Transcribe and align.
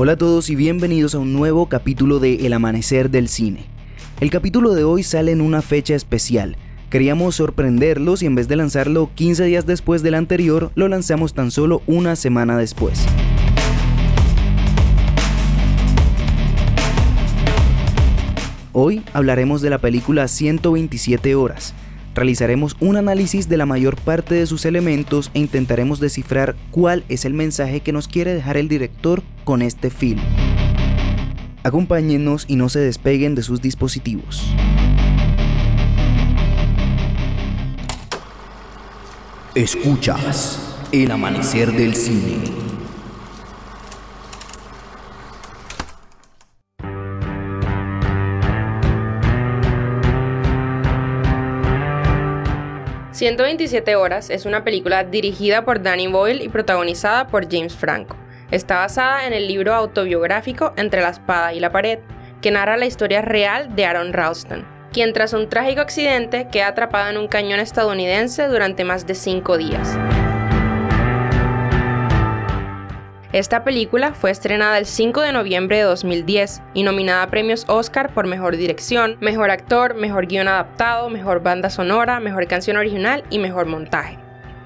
Hola 0.00 0.12
a 0.12 0.16
todos 0.16 0.48
y 0.48 0.54
bienvenidos 0.54 1.16
a 1.16 1.18
un 1.18 1.32
nuevo 1.32 1.68
capítulo 1.68 2.20
de 2.20 2.46
El 2.46 2.52
Amanecer 2.52 3.10
del 3.10 3.26
Cine. 3.26 3.64
El 4.20 4.30
capítulo 4.30 4.74
de 4.74 4.84
hoy 4.84 5.02
sale 5.02 5.32
en 5.32 5.40
una 5.40 5.60
fecha 5.60 5.96
especial. 5.96 6.56
Queríamos 6.88 7.34
sorprenderlos 7.34 8.22
y 8.22 8.26
en 8.26 8.36
vez 8.36 8.46
de 8.46 8.54
lanzarlo 8.54 9.10
15 9.16 9.42
días 9.46 9.66
después 9.66 10.04
del 10.04 10.14
anterior, 10.14 10.70
lo 10.76 10.86
lanzamos 10.86 11.34
tan 11.34 11.50
solo 11.50 11.82
una 11.88 12.14
semana 12.14 12.56
después. 12.56 13.04
Hoy 18.72 19.02
hablaremos 19.14 19.62
de 19.62 19.70
la 19.70 19.78
película 19.78 20.28
127 20.28 21.34
horas, 21.34 21.74
Realizaremos 22.18 22.76
un 22.80 22.96
análisis 22.96 23.48
de 23.48 23.56
la 23.56 23.64
mayor 23.64 23.94
parte 23.94 24.34
de 24.34 24.44
sus 24.46 24.64
elementos 24.64 25.30
e 25.34 25.38
intentaremos 25.38 26.00
descifrar 26.00 26.56
cuál 26.72 27.04
es 27.08 27.24
el 27.24 27.32
mensaje 27.32 27.78
que 27.78 27.92
nos 27.92 28.08
quiere 28.08 28.34
dejar 28.34 28.56
el 28.56 28.66
director 28.66 29.22
con 29.44 29.62
este 29.62 29.88
film. 29.88 30.18
Acompáñennos 31.62 32.44
y 32.48 32.56
no 32.56 32.70
se 32.70 32.80
despeguen 32.80 33.36
de 33.36 33.44
sus 33.44 33.62
dispositivos. 33.62 34.52
Escuchas 39.54 40.74
el 40.90 41.12
amanecer 41.12 41.70
del 41.70 41.94
cine. 41.94 42.67
127 53.18 53.96
horas 53.96 54.30
es 54.30 54.46
una 54.46 54.62
película 54.62 55.02
dirigida 55.02 55.64
por 55.64 55.82
Danny 55.82 56.06
Boyle 56.06 56.40
y 56.40 56.48
protagonizada 56.48 57.26
por 57.26 57.50
James 57.50 57.74
Franco. 57.74 58.16
Está 58.52 58.76
basada 58.76 59.26
en 59.26 59.32
el 59.32 59.48
libro 59.48 59.74
autobiográfico 59.74 60.72
Entre 60.76 61.02
la 61.02 61.08
espada 61.08 61.52
y 61.52 61.58
la 61.58 61.72
pared, 61.72 61.98
que 62.40 62.52
narra 62.52 62.76
la 62.76 62.86
historia 62.86 63.20
real 63.20 63.74
de 63.74 63.86
Aaron 63.86 64.12
Ralston, 64.12 64.64
quien 64.92 65.12
tras 65.12 65.32
un 65.32 65.48
trágico 65.48 65.80
accidente 65.80 66.46
queda 66.52 66.68
atrapado 66.68 67.10
en 67.10 67.16
un 67.16 67.26
cañón 67.26 67.58
estadounidense 67.58 68.46
durante 68.46 68.84
más 68.84 69.04
de 69.04 69.16
cinco 69.16 69.58
días. 69.58 69.98
Esta 73.32 73.62
película 73.62 74.14
fue 74.14 74.30
estrenada 74.30 74.78
el 74.78 74.86
5 74.86 75.20
de 75.20 75.32
noviembre 75.32 75.76
de 75.76 75.82
2010 75.82 76.62
y 76.72 76.82
nominada 76.82 77.24
a 77.24 77.30
premios 77.30 77.66
Oscar 77.68 78.14
por 78.14 78.26
Mejor 78.26 78.56
Dirección, 78.56 79.18
Mejor 79.20 79.50
Actor, 79.50 79.94
Mejor 79.94 80.26
Guión 80.26 80.48
Adaptado, 80.48 81.10
Mejor 81.10 81.42
Banda 81.42 81.68
Sonora, 81.68 82.20
Mejor 82.20 82.46
Canción 82.46 82.78
Original 82.78 83.24
y 83.28 83.38
Mejor 83.38 83.66
Montaje. 83.66 84.18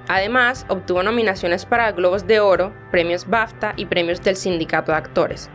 Además, 0.06 0.64
obtuvo 0.68 1.02
nominaciones 1.02 1.66
para 1.66 1.90
Globos 1.90 2.28
de 2.28 2.38
Oro, 2.38 2.72
premios 2.92 3.28
BAFTA 3.28 3.74
y 3.76 3.86
premios 3.86 4.22
del 4.22 4.36
Sindicato 4.36 4.92
de 4.92 4.98
Actores. 4.98 5.50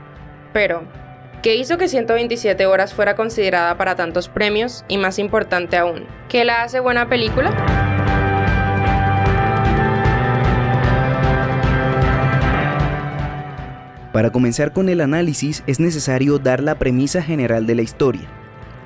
Pero, 0.51 0.83
¿qué 1.41 1.55
hizo 1.55 1.77
que 1.77 1.87
127 1.87 2.65
horas 2.65 2.93
fuera 2.93 3.15
considerada 3.15 3.77
para 3.77 3.95
tantos 3.95 4.27
premios? 4.27 4.83
Y 4.89 4.97
más 4.97 5.17
importante 5.17 5.77
aún, 5.77 6.05
¿qué 6.27 6.43
la 6.43 6.63
hace 6.63 6.81
buena 6.81 7.07
película? 7.07 7.53
Para 14.13 14.31
comenzar 14.31 14.73
con 14.73 14.89
el 14.89 15.01
análisis 15.01 15.63
es 15.67 15.79
necesario 15.79 16.39
dar 16.39 16.61
la 16.61 16.79
premisa 16.79 17.21
general 17.21 17.67
de 17.67 17.75
la 17.75 17.81
historia. 17.81 18.27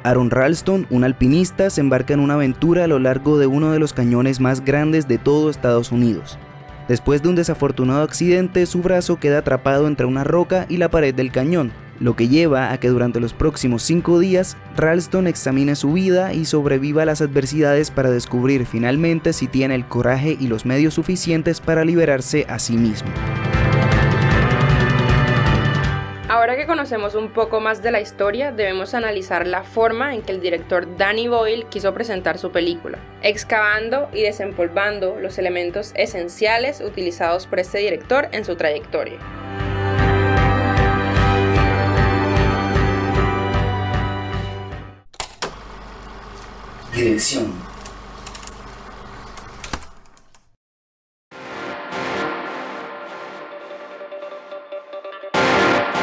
Aaron 0.03 0.31
Ralston, 0.31 0.87
un 0.89 1.03
alpinista, 1.03 1.69
se 1.69 1.81
embarca 1.81 2.13
en 2.13 2.19
una 2.19 2.33
aventura 2.33 2.85
a 2.85 2.87
lo 2.87 2.97
largo 2.97 3.37
de 3.37 3.47
uno 3.47 3.71
de 3.71 3.79
los 3.79 3.93
cañones 3.93 4.39
más 4.39 4.65
grandes 4.65 5.07
de 5.07 5.19
todo 5.19 5.49
Estados 5.49 5.91
Unidos. 5.91 6.39
Después 6.87 7.21
de 7.21 7.29
un 7.29 7.35
desafortunado 7.35 8.01
accidente, 8.01 8.65
su 8.65 8.81
brazo 8.81 9.19
queda 9.19 9.39
atrapado 9.39 9.87
entre 9.87 10.07
una 10.07 10.23
roca 10.23 10.65
y 10.67 10.77
la 10.77 10.89
pared 10.89 11.13
del 11.13 11.31
cañón, 11.31 11.71
lo 11.99 12.15
que 12.15 12.27
lleva 12.27 12.73
a 12.73 12.79
que 12.79 12.89
durante 12.89 13.19
los 13.19 13.33
próximos 13.33 13.83
cinco 13.83 14.17
días 14.17 14.57
Ralston 14.75 15.27
examine 15.27 15.75
su 15.75 15.93
vida 15.93 16.33
y 16.33 16.45
sobreviva 16.45 17.03
a 17.03 17.05
las 17.05 17.21
adversidades 17.21 17.91
para 17.91 18.09
descubrir 18.09 18.65
finalmente 18.65 19.33
si 19.33 19.47
tiene 19.47 19.75
el 19.75 19.85
coraje 19.85 20.35
y 20.39 20.47
los 20.47 20.65
medios 20.65 20.95
suficientes 20.95 21.61
para 21.61 21.85
liberarse 21.85 22.47
a 22.49 22.57
sí 22.57 22.75
mismo. 22.75 23.11
Ahora 26.51 26.63
que 26.63 26.67
conocemos 26.67 27.15
un 27.15 27.29
poco 27.29 27.61
más 27.61 27.81
de 27.81 27.91
la 27.91 28.01
historia, 28.01 28.51
debemos 28.51 28.93
analizar 28.93 29.47
la 29.47 29.63
forma 29.63 30.13
en 30.13 30.21
que 30.21 30.33
el 30.33 30.41
director 30.41 30.97
Danny 30.97 31.29
Boyle 31.29 31.65
quiso 31.69 31.93
presentar 31.93 32.37
su 32.37 32.51
película, 32.51 32.99
excavando 33.21 34.09
y 34.11 34.23
desempolvando 34.23 35.17
los 35.17 35.37
elementos 35.37 35.93
esenciales 35.95 36.81
utilizados 36.81 37.47
por 37.47 37.59
este 37.59 37.77
director 37.77 38.27
en 38.33 38.43
su 38.43 38.57
trayectoria. 38.57 39.17
Dirección 46.93 47.70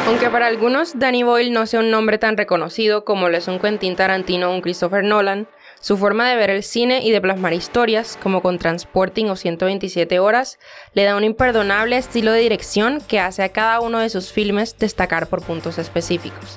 Aunque 0.08 0.30
para 0.30 0.46
algunos 0.46 0.98
Danny 0.98 1.22
Boyle 1.22 1.52
no 1.52 1.66
sea 1.66 1.80
un 1.80 1.90
nombre 1.90 2.16
tan 2.16 2.38
reconocido 2.38 3.04
como 3.04 3.28
lo 3.28 3.36
es 3.36 3.46
un 3.46 3.58
Quentin 3.58 3.94
Tarantino 3.94 4.48
o 4.48 4.54
un 4.54 4.62
Christopher 4.62 5.04
Nolan, 5.04 5.46
su 5.80 5.98
forma 5.98 6.26
de 6.30 6.34
ver 6.34 6.48
el 6.48 6.62
cine 6.62 7.04
y 7.04 7.10
de 7.10 7.20
plasmar 7.20 7.52
historias, 7.52 8.18
como 8.22 8.40
con 8.40 8.56
Transporting 8.56 9.26
o 9.26 9.36
127 9.36 10.18
horas, 10.18 10.58
le 10.94 11.04
da 11.04 11.14
un 11.14 11.24
imperdonable 11.24 11.98
estilo 11.98 12.32
de 12.32 12.40
dirección 12.40 13.02
que 13.06 13.20
hace 13.20 13.42
a 13.42 13.50
cada 13.50 13.80
uno 13.80 13.98
de 13.98 14.08
sus 14.08 14.32
filmes 14.32 14.78
destacar 14.78 15.26
por 15.26 15.42
puntos 15.42 15.76
específicos. 15.76 16.56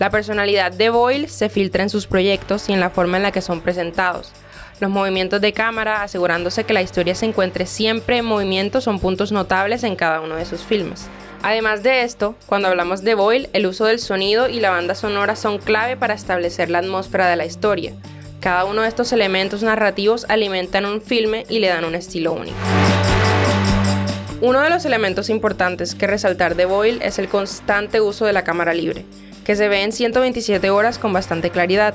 La 0.00 0.10
personalidad 0.10 0.72
de 0.72 0.90
Boyle 0.90 1.28
se 1.28 1.48
filtra 1.48 1.84
en 1.84 1.90
sus 1.90 2.08
proyectos 2.08 2.68
y 2.68 2.72
en 2.72 2.80
la 2.80 2.90
forma 2.90 3.16
en 3.18 3.22
la 3.22 3.30
que 3.30 3.42
son 3.42 3.60
presentados. 3.60 4.32
Los 4.80 4.90
movimientos 4.90 5.40
de 5.40 5.52
cámara, 5.52 6.02
asegurándose 6.02 6.64
que 6.64 6.72
la 6.74 6.82
historia 6.82 7.14
se 7.14 7.26
encuentre 7.26 7.64
siempre 7.64 8.16
en 8.16 8.24
movimiento, 8.24 8.80
son 8.80 8.98
puntos 8.98 9.30
notables 9.30 9.84
en 9.84 9.94
cada 9.94 10.20
uno 10.20 10.34
de 10.34 10.46
sus 10.46 10.62
filmes. 10.62 11.08
Además 11.42 11.82
de 11.82 12.02
esto, 12.02 12.34
cuando 12.46 12.68
hablamos 12.68 13.04
de 13.04 13.14
Boyle, 13.14 13.48
el 13.52 13.66
uso 13.66 13.84
del 13.84 14.00
sonido 14.00 14.48
y 14.48 14.60
la 14.60 14.70
banda 14.70 14.94
sonora 14.94 15.36
son 15.36 15.58
clave 15.58 15.96
para 15.96 16.14
establecer 16.14 16.68
la 16.68 16.78
atmósfera 16.78 17.28
de 17.28 17.36
la 17.36 17.46
historia. 17.46 17.92
Cada 18.40 18.64
uno 18.64 18.82
de 18.82 18.88
estos 18.88 19.12
elementos 19.12 19.62
narrativos 19.62 20.26
alimentan 20.28 20.84
un 20.84 21.00
filme 21.00 21.44
y 21.48 21.60
le 21.60 21.68
dan 21.68 21.84
un 21.84 21.94
estilo 21.94 22.32
único. 22.32 22.56
Uno 24.40 24.60
de 24.60 24.70
los 24.70 24.84
elementos 24.84 25.30
importantes 25.30 25.94
que 25.94 26.06
resaltar 26.06 26.54
de 26.54 26.64
Boyle 26.64 27.00
es 27.02 27.18
el 27.18 27.28
constante 27.28 28.00
uso 28.00 28.24
de 28.24 28.32
la 28.32 28.44
cámara 28.44 28.74
libre, 28.74 29.04
que 29.44 29.56
se 29.56 29.68
ve 29.68 29.82
en 29.82 29.92
127 29.92 30.70
horas 30.70 30.98
con 30.98 31.12
bastante 31.12 31.50
claridad. 31.50 31.94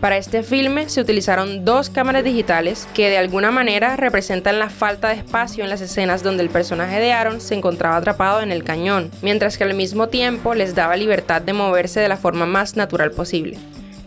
Para 0.00 0.16
este 0.16 0.42
filme 0.42 0.88
se 0.88 1.02
utilizaron 1.02 1.66
dos 1.66 1.90
cámaras 1.90 2.24
digitales 2.24 2.88
que 2.94 3.10
de 3.10 3.18
alguna 3.18 3.50
manera 3.50 3.96
representan 3.96 4.58
la 4.58 4.70
falta 4.70 5.08
de 5.08 5.16
espacio 5.16 5.62
en 5.62 5.68
las 5.68 5.82
escenas 5.82 6.22
donde 6.22 6.42
el 6.42 6.48
personaje 6.48 6.98
de 7.00 7.12
Aaron 7.12 7.42
se 7.42 7.54
encontraba 7.54 7.96
atrapado 7.96 8.40
en 8.40 8.50
el 8.50 8.64
cañón, 8.64 9.10
mientras 9.20 9.58
que 9.58 9.64
al 9.64 9.74
mismo 9.74 10.08
tiempo 10.08 10.54
les 10.54 10.74
daba 10.74 10.96
libertad 10.96 11.42
de 11.42 11.52
moverse 11.52 12.00
de 12.00 12.08
la 12.08 12.16
forma 12.16 12.46
más 12.46 12.76
natural 12.76 13.10
posible. 13.10 13.58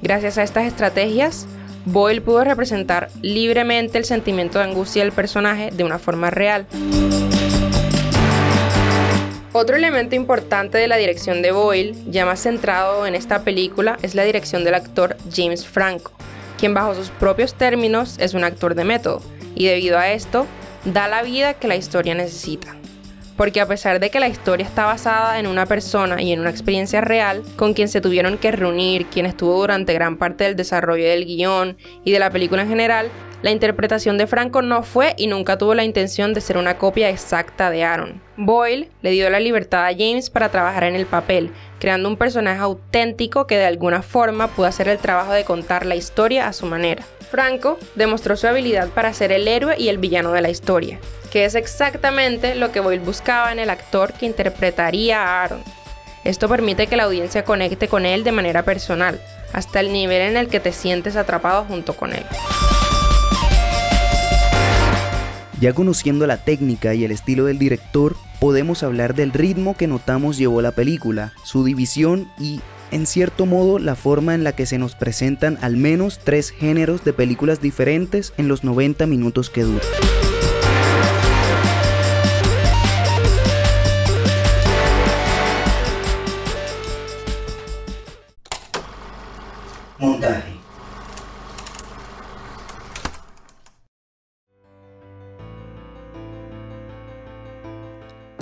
Gracias 0.01 0.39
a 0.39 0.43
estas 0.43 0.65
estrategias, 0.65 1.45
Boyle 1.85 2.21
pudo 2.21 2.43
representar 2.43 3.09
libremente 3.21 3.99
el 3.99 4.05
sentimiento 4.05 4.57
de 4.57 4.65
angustia 4.65 5.03
del 5.03 5.11
personaje 5.11 5.69
de 5.71 5.83
una 5.83 5.99
forma 5.99 6.31
real. 6.31 6.65
Otro 9.55 9.75
elemento 9.75 10.15
importante 10.15 10.79
de 10.79 10.87
la 10.87 10.97
dirección 10.97 11.43
de 11.43 11.51
Boyle, 11.51 11.93
ya 12.07 12.25
más 12.25 12.39
centrado 12.41 13.05
en 13.05 13.13
esta 13.13 13.43
película, 13.43 13.99
es 14.01 14.15
la 14.15 14.23
dirección 14.23 14.63
del 14.63 14.73
actor 14.73 15.15
James 15.31 15.67
Franco, 15.67 16.11
quien 16.57 16.73
bajo 16.73 16.95
sus 16.95 17.11
propios 17.11 17.53
términos 17.53 18.17
es 18.17 18.33
un 18.33 18.43
actor 18.43 18.73
de 18.73 18.83
método, 18.83 19.21
y 19.53 19.67
debido 19.67 19.99
a 19.99 20.11
esto, 20.11 20.47
da 20.85 21.07
la 21.07 21.21
vida 21.21 21.53
que 21.53 21.67
la 21.67 21.75
historia 21.75 22.15
necesita. 22.15 22.75
Porque 23.37 23.61
a 23.61 23.67
pesar 23.67 23.99
de 23.99 24.09
que 24.09 24.19
la 24.19 24.27
historia 24.27 24.65
está 24.65 24.85
basada 24.85 25.39
en 25.39 25.45
una 25.45 25.67
persona 25.67 26.19
y 26.19 26.31
en 26.31 26.39
una 26.39 26.49
experiencia 26.49 27.01
real, 27.01 27.43
con 27.55 27.75
quien 27.75 27.89
se 27.89 28.01
tuvieron 28.01 28.39
que 28.39 28.51
reunir, 28.51 29.05
quien 29.05 29.27
estuvo 29.27 29.55
durante 29.55 29.93
gran 29.93 30.17
parte 30.17 30.45
del 30.45 30.55
desarrollo 30.55 31.05
del 31.05 31.25
guion 31.25 31.77
y 32.03 32.11
de 32.11 32.17
la 32.17 32.31
película 32.31 32.63
en 32.63 32.69
general, 32.69 33.11
la 33.43 33.51
interpretación 33.51 34.17
de 34.17 34.25
Franco 34.25 34.61
no 34.61 34.83
fue 34.83 35.13
y 35.17 35.27
nunca 35.27 35.57
tuvo 35.57 35.75
la 35.75 35.83
intención 35.83 36.33
de 36.33 36.39
ser 36.39 36.57
una 36.57 36.77
copia 36.77 37.09
exacta 37.09 37.69
de 37.69 37.83
Aaron. 37.83 38.21
Boyle 38.37 38.89
le 39.01 39.11
dio 39.11 39.29
la 39.29 39.41
libertad 39.41 39.85
a 39.85 39.91
James 39.91 40.29
para 40.29 40.47
trabajar 40.47 40.85
en 40.85 40.95
el 40.95 41.05
papel, 41.05 41.51
creando 41.77 42.07
un 42.07 42.15
personaje 42.15 42.61
auténtico 42.61 43.45
que 43.45 43.57
de 43.57 43.65
alguna 43.65 44.01
forma 44.01 44.47
pudo 44.47 44.67
hacer 44.67 44.87
el 44.87 44.97
trabajo 44.97 45.33
de 45.33 45.43
contar 45.43 45.85
la 45.85 45.95
historia 45.95 46.47
a 46.47 46.53
su 46.53 46.67
manera. 46.67 47.03
Franco 47.29 47.77
demostró 47.95 48.37
su 48.37 48.47
habilidad 48.47 48.87
para 48.87 49.11
ser 49.11 49.33
el 49.33 49.45
héroe 49.49 49.75
y 49.77 49.89
el 49.89 49.97
villano 49.97 50.31
de 50.31 50.41
la 50.41 50.49
historia, 50.49 50.99
que 51.29 51.43
es 51.43 51.55
exactamente 51.55 52.55
lo 52.55 52.71
que 52.71 52.79
Boyle 52.79 53.03
buscaba 53.03 53.51
en 53.51 53.59
el 53.59 53.69
actor 53.69 54.13
que 54.13 54.25
interpretaría 54.25 55.21
a 55.21 55.43
Aaron. 55.43 55.63
Esto 56.23 56.47
permite 56.47 56.87
que 56.87 56.95
la 56.95 57.03
audiencia 57.03 57.43
conecte 57.43 57.89
con 57.89 58.05
él 58.05 58.23
de 58.23 58.31
manera 58.31 58.63
personal, 58.63 59.19
hasta 59.51 59.81
el 59.81 59.91
nivel 59.91 60.21
en 60.21 60.37
el 60.37 60.47
que 60.47 60.61
te 60.61 60.71
sientes 60.71 61.17
atrapado 61.17 61.65
junto 61.65 61.97
con 61.97 62.13
él. 62.13 62.23
Ya 65.63 65.71
conociendo 65.71 66.27
la 66.27 66.43
técnica 66.43 66.93
y 66.93 67.05
el 67.05 67.11
estilo 67.13 67.45
del 67.45 67.57
director, 67.57 68.17
podemos 68.41 68.83
hablar 68.83 69.15
del 69.15 69.31
ritmo 69.31 69.77
que 69.77 69.87
notamos 69.87 70.37
llevó 70.37 70.61
la 70.61 70.73
película, 70.73 71.31
su 71.45 71.63
división 71.63 72.27
y, 72.37 72.59
en 72.91 73.05
cierto 73.05 73.45
modo, 73.45 73.79
la 73.79 73.95
forma 73.95 74.35
en 74.35 74.43
la 74.43 74.51
que 74.51 74.65
se 74.65 74.77
nos 74.77 74.95
presentan 74.95 75.57
al 75.61 75.77
menos 75.77 76.19
tres 76.21 76.49
géneros 76.49 77.05
de 77.05 77.13
películas 77.13 77.61
diferentes 77.61 78.33
en 78.35 78.49
los 78.49 78.65
90 78.65 79.05
minutos 79.05 79.49
que 79.49 79.63
duran. 79.63 79.87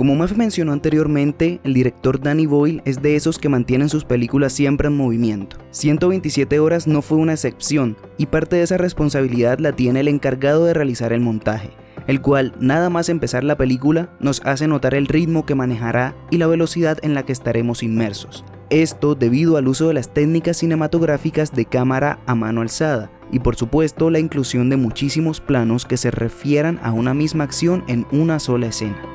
Como 0.02 0.16
Maf 0.16 0.36
mencionó 0.36 0.74
anteriormente, 0.74 1.60
el 1.64 1.76
director 1.76 2.20
Danny 2.20 2.48
Boyle 2.48 2.82
es 2.86 3.04
de 3.04 3.16
esos 3.16 3.38
que 3.38 3.50
mantienen 3.50 3.88
sus 3.88 4.04
películas 4.04 4.52
siempre 4.52 4.88
en 4.88 4.98
movimiento. 4.98 5.58
127 5.70 6.60
horas 6.60 6.88
no 6.88 7.04
fue 7.04 7.20
una 7.20 7.34
excepción, 7.34 7.96
y 8.18 8.26
parte 8.26 8.56
de 8.56 8.64
esa 8.64 8.80
responsabilidad 8.80 9.60
la 9.60 9.74
tiene 9.74 10.00
el 10.00 10.08
encargado 10.08 10.66
de 10.66 10.74
realizar 10.74 11.14
el 11.14 11.22
montaje, 11.22 11.70
el 12.08 12.20
cual, 12.20 12.56
nada 12.60 12.90
más 12.90 13.10
empezar 13.10 13.44
la 13.44 13.58
película, 13.58 14.10
nos 14.20 14.42
hace 14.44 14.68
notar 14.68 14.96
el 14.96 15.06
ritmo 15.06 15.46
que 15.46 15.54
manejará 15.54 16.16
y 16.32 16.40
la 16.40 16.48
velocidad 16.48 16.98
en 17.04 17.14
la 17.14 17.24
que 17.24 17.34
estaremos 17.34 17.84
inmersos. 17.84 18.44
Esto 18.72 19.14
debido 19.14 19.58
al 19.58 19.68
uso 19.68 19.88
de 19.88 19.94
las 19.94 20.12
técnicas 20.16 20.58
cinematográficas 20.58 21.54
de 21.54 21.66
cámara 21.66 22.18
a 22.26 22.34
mano 22.34 22.62
alzada, 22.62 23.12
y 23.32 23.38
por 23.38 23.56
supuesto 23.56 24.10
la 24.10 24.18
inclusión 24.18 24.72
de 24.72 24.78
muchísimos 24.78 25.42
planos 25.42 25.86
que 25.86 25.98
se 25.98 26.10
refieran 26.10 26.80
a 26.82 26.92
una 26.92 27.14
misma 27.14 27.44
acción 27.44 27.84
en 27.88 28.08
una 28.12 28.40
sola 28.40 28.66
escena. 28.66 29.11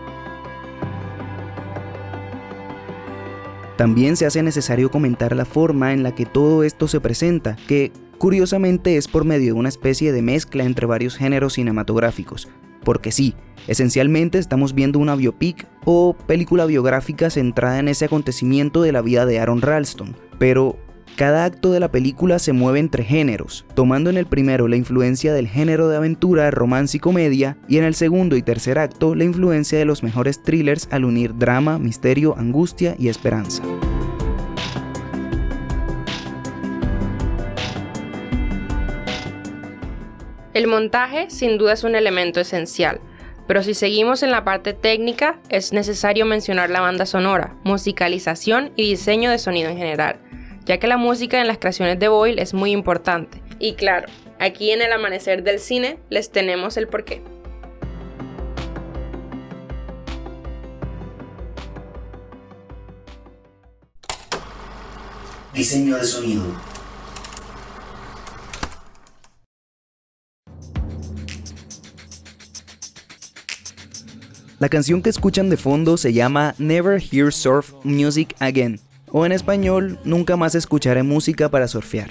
También 3.77 4.17
se 4.17 4.25
hace 4.25 4.43
necesario 4.43 4.91
comentar 4.91 5.37
la 5.37 5.45
forma 5.45 5.93
en 5.93 6.03
la 6.03 6.15
que 6.15 6.25
todo 6.25 6.65
esto 6.65 6.89
se 6.89 7.01
presenta, 7.01 7.57
que 7.69 7.93
curiosamente 8.19 8.97
es 8.97 9.07
por 9.07 9.25
medio 9.25 9.53
de 9.53 9.61
una 9.61 9.69
especie 9.69 10.13
de 10.13 10.23
mezcla 10.23 10.65
entre 10.65 10.87
varios 10.87 11.17
géneros 11.17 11.55
cinematográficos. 11.55 12.49
Porque 12.83 13.13
sí, 13.13 13.35
esencialmente 13.67 14.39
estamos 14.39 14.75
viendo 14.75 14.99
una 14.99 15.15
biopic 15.15 15.67
o 15.85 16.17
película 16.27 16.65
biográfica 16.65 17.29
centrada 17.29 17.79
en 17.79 17.89
ese 17.89 18.07
acontecimiento 18.07 18.81
de 18.81 18.93
la 18.93 19.03
vida 19.03 19.27
de 19.27 19.41
Aaron 19.41 19.61
Ralston, 19.61 20.17
pero 20.39 20.79
cada 21.17 21.47
acto 21.47 21.73
de 21.73 21.81
la 21.81 21.91
película 21.91 22.39
se 22.39 22.53
mueve 22.53 22.79
entre 22.79 23.03
géneros, 23.03 23.65
tomando 23.75 24.11
en 24.11 24.19
el 24.19 24.27
primero 24.27 24.69
la 24.69 24.77
influencia 24.77 25.33
del 25.33 25.49
género 25.49 25.89
de 25.89 25.97
aventura, 25.97 26.51
romance 26.51 26.99
y 26.99 27.01
comedia, 27.01 27.57
y 27.69 27.79
en 27.79 27.85
el 27.85 27.95
segundo 27.95 28.37
y 28.37 28.43
tercer 28.43 28.79
acto 28.79 29.15
la 29.15 29.25
influencia 29.25 29.79
de 29.79 29.87
los 29.87 30.03
mejores 30.03 30.43
thrillers 30.43 30.89
al 30.91 31.07
unir 31.07 31.35
drama, 31.35 31.79
misterio, 31.79 32.37
angustia 32.37 32.95
y 32.99 33.09
esperanza. 33.09 33.63
El 40.53 40.67
montaje 40.67 41.31
sin 41.31 41.57
duda 41.57 41.73
es 41.73 41.85
un 41.85 41.95
elemento 41.95 42.41
esencial, 42.41 43.01
pero 43.47 43.63
si 43.63 43.73
seguimos 43.73 44.23
en 44.23 44.31
la 44.31 44.45
parte 44.45 44.75
técnica 44.75 45.39
es 45.49 45.73
necesario 45.73 46.27
mencionar 46.27 46.69
la 46.69 46.81
banda 46.81 47.07
sonora, 47.07 47.55
musicalización 47.65 48.73
y 48.77 48.91
diseño 48.91 49.31
de 49.31 49.39
sonido 49.39 49.71
en 49.71 49.79
general 49.79 50.26
ya 50.67 50.79
que 50.79 50.89
la 50.89 50.97
música 50.97 51.41
en 51.41 51.47
las 51.47 51.59
creaciones 51.59 51.99
de 51.99 52.09
Boyle 52.09 52.41
es 52.41 52.53
muy 52.53 52.73
importante. 52.73 53.41
Y 53.59 53.75
claro, 53.75 54.09
aquí 54.39 54.73
en 54.73 54.83
el 54.83 54.93
amanecer 54.93 55.43
del 55.43 55.61
cine 55.61 55.99
les 56.11 56.31
tenemos 56.31 56.77
el 56.77 56.89
porqué. 56.89 57.23
Diseño 65.55 65.97
de 65.97 66.05
sonido. 66.05 66.45
La 74.59 74.69
canción 74.69 75.03
que 75.03 75.11
escuchan 75.11 75.49
de 75.49 75.57
fondo 75.57 75.97
se 75.97 76.13
llama 76.13 76.55
Never 76.59 77.01
Hear 77.01 77.33
Surf 77.33 77.73
Music 77.85 78.35
Again 78.41 78.81
o 79.19 79.25
en 79.25 79.33
español, 79.33 79.99
nunca 80.05 80.37
más 80.37 80.55
escucharé 80.55 81.03
música 81.03 81.49
para 81.49 81.69
surfear. 81.69 82.11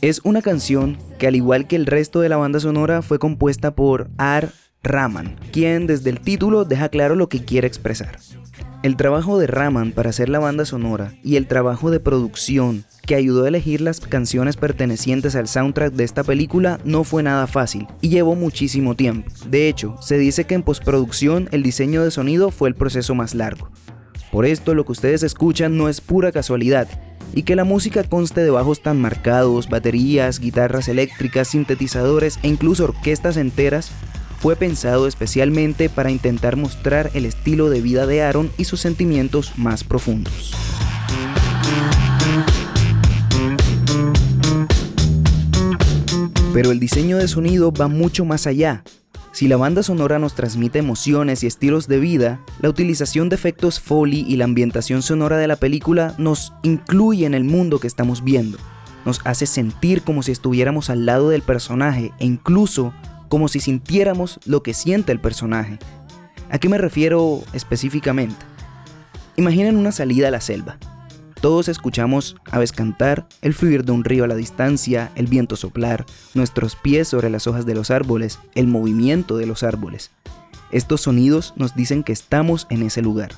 Es 0.00 0.20
una 0.24 0.42
canción 0.42 0.98
que 1.20 1.28
al 1.28 1.36
igual 1.36 1.68
que 1.68 1.76
el 1.76 1.86
resto 1.86 2.20
de 2.20 2.28
la 2.28 2.36
banda 2.36 2.58
sonora 2.58 3.00
fue 3.00 3.20
compuesta 3.20 3.76
por 3.76 4.10
Ar 4.18 4.50
Rahman, 4.82 5.38
quien 5.52 5.86
desde 5.86 6.10
el 6.10 6.20
título 6.20 6.64
deja 6.64 6.88
claro 6.88 7.14
lo 7.14 7.28
que 7.28 7.44
quiere 7.44 7.68
expresar. 7.68 8.18
El 8.82 8.96
trabajo 8.96 9.38
de 9.38 9.46
Rahman 9.46 9.92
para 9.92 10.10
hacer 10.10 10.28
la 10.28 10.40
banda 10.40 10.64
sonora 10.64 11.12
y 11.22 11.36
el 11.36 11.46
trabajo 11.46 11.92
de 11.92 12.00
producción 12.00 12.84
que 13.06 13.14
ayudó 13.14 13.44
a 13.44 13.48
elegir 13.48 13.80
las 13.80 14.00
canciones 14.00 14.56
pertenecientes 14.56 15.36
al 15.36 15.48
soundtrack 15.48 15.94
de 15.94 16.04
esta 16.04 16.24
película 16.24 16.80
no 16.84 17.04
fue 17.04 17.22
nada 17.22 17.46
fácil 17.46 17.86
y 18.00 18.08
llevó 18.08 18.34
muchísimo 18.34 18.96
tiempo. 18.96 19.30
De 19.48 19.68
hecho, 19.68 19.96
se 20.02 20.18
dice 20.18 20.44
que 20.44 20.54
en 20.54 20.62
postproducción 20.62 21.48
el 21.52 21.62
diseño 21.62 22.02
de 22.02 22.10
sonido 22.10 22.50
fue 22.50 22.68
el 22.68 22.74
proceso 22.74 23.14
más 23.14 23.34
largo. 23.34 23.70
Por 24.32 24.44
esto 24.44 24.74
lo 24.74 24.84
que 24.84 24.92
ustedes 24.92 25.22
escuchan 25.22 25.78
no 25.78 25.88
es 25.88 26.00
pura 26.00 26.32
casualidad, 26.32 26.88
y 27.32 27.42
que 27.42 27.56
la 27.56 27.64
música 27.64 28.02
conste 28.02 28.42
de 28.42 28.50
bajos 28.50 28.82
tan 28.82 29.00
marcados, 29.00 29.68
baterías, 29.68 30.40
guitarras 30.40 30.88
eléctricas, 30.88 31.48
sintetizadores 31.48 32.38
e 32.42 32.48
incluso 32.48 32.84
orquestas 32.84 33.36
enteras, 33.36 33.90
fue 34.40 34.56
pensado 34.56 35.06
especialmente 35.06 35.88
para 35.88 36.10
intentar 36.10 36.56
mostrar 36.56 37.10
el 37.14 37.24
estilo 37.24 37.70
de 37.70 37.80
vida 37.80 38.06
de 38.06 38.22
Aaron 38.22 38.50
y 38.58 38.64
sus 38.64 38.80
sentimientos 38.80 39.52
más 39.56 39.84
profundos. 39.84 40.54
Pero 46.56 46.70
el 46.70 46.80
diseño 46.80 47.18
de 47.18 47.28
sonido 47.28 47.70
va 47.70 47.86
mucho 47.86 48.24
más 48.24 48.46
allá. 48.46 48.82
Si 49.32 49.46
la 49.46 49.58
banda 49.58 49.82
sonora 49.82 50.18
nos 50.18 50.34
transmite 50.34 50.78
emociones 50.78 51.42
y 51.42 51.46
estilos 51.46 51.86
de 51.86 51.98
vida, 51.98 52.40
la 52.62 52.70
utilización 52.70 53.28
de 53.28 53.34
efectos 53.34 53.78
Foley 53.78 54.24
y 54.26 54.36
la 54.36 54.46
ambientación 54.46 55.02
sonora 55.02 55.36
de 55.36 55.48
la 55.48 55.56
película 55.56 56.14
nos 56.16 56.54
incluye 56.62 57.26
en 57.26 57.34
el 57.34 57.44
mundo 57.44 57.78
que 57.78 57.86
estamos 57.86 58.24
viendo. 58.24 58.56
Nos 59.04 59.20
hace 59.24 59.44
sentir 59.44 60.00
como 60.00 60.22
si 60.22 60.32
estuviéramos 60.32 60.88
al 60.88 61.04
lado 61.04 61.28
del 61.28 61.42
personaje 61.42 62.12
e 62.18 62.24
incluso 62.24 62.94
como 63.28 63.48
si 63.48 63.60
sintiéramos 63.60 64.40
lo 64.46 64.62
que 64.62 64.72
siente 64.72 65.12
el 65.12 65.20
personaje. 65.20 65.78
¿A 66.48 66.58
qué 66.58 66.70
me 66.70 66.78
refiero 66.78 67.42
específicamente? 67.52 68.46
Imaginen 69.36 69.76
una 69.76 69.92
salida 69.92 70.28
a 70.28 70.30
la 70.30 70.40
selva. 70.40 70.78
Todos 71.46 71.68
escuchamos 71.68 72.34
aves 72.50 72.72
cantar, 72.72 73.28
el 73.40 73.54
fluir 73.54 73.84
de 73.84 73.92
un 73.92 74.02
río 74.02 74.24
a 74.24 74.26
la 74.26 74.34
distancia, 74.34 75.12
el 75.14 75.28
viento 75.28 75.54
soplar, 75.54 76.04
nuestros 76.34 76.74
pies 76.74 77.06
sobre 77.06 77.30
las 77.30 77.46
hojas 77.46 77.64
de 77.64 77.76
los 77.76 77.92
árboles, 77.92 78.40
el 78.56 78.66
movimiento 78.66 79.36
de 79.36 79.46
los 79.46 79.62
árboles. 79.62 80.10
Estos 80.72 81.02
sonidos 81.02 81.54
nos 81.54 81.76
dicen 81.76 82.02
que 82.02 82.12
estamos 82.12 82.66
en 82.68 82.82
ese 82.82 83.00
lugar. 83.00 83.30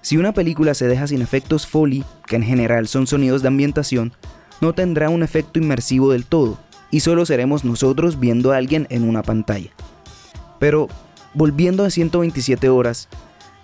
Si 0.00 0.16
una 0.16 0.32
película 0.32 0.74
se 0.74 0.86
deja 0.86 1.08
sin 1.08 1.22
efectos 1.22 1.66
Foley, 1.66 2.04
que 2.28 2.36
en 2.36 2.44
general 2.44 2.86
son 2.86 3.08
sonidos 3.08 3.42
de 3.42 3.48
ambientación, 3.48 4.12
no 4.60 4.72
tendrá 4.72 5.08
un 5.10 5.24
efecto 5.24 5.58
inmersivo 5.58 6.12
del 6.12 6.24
todo, 6.24 6.60
y 6.92 7.00
solo 7.00 7.26
seremos 7.26 7.64
nosotros 7.64 8.20
viendo 8.20 8.52
a 8.52 8.58
alguien 8.58 8.86
en 8.90 9.02
una 9.02 9.24
pantalla. 9.24 9.70
Pero, 10.60 10.86
volviendo 11.34 11.84
a 11.84 11.90
127 11.90 12.68
horas, 12.68 13.08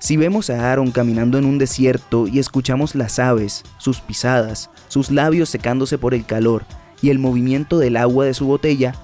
si 0.02 0.16
vemos 0.16 0.50
a 0.50 0.72
Aaron 0.72 0.90
caminando 0.90 1.38
en 1.38 1.44
un 1.44 1.58
desierto 1.58 2.26
y 2.26 2.40
escuchamos 2.40 2.96
las 2.96 3.20
aves, 3.20 3.62
sus 3.78 4.00
pisadas, 4.00 4.68
sus 4.88 5.12
labios 5.12 5.48
secándose 5.48 5.96
por 5.96 6.12
el 6.12 6.26
calor 6.26 6.64
y 7.00 7.10
el 7.10 7.20
movimiento 7.20 7.78
del 7.78 7.96
agua 7.96 8.24
de 8.24 8.34
su 8.34 8.46
botella, 8.46 8.96